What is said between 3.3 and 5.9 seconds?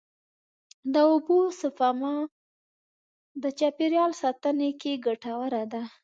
د چاپېریال ساتنې کې ګټوره ده.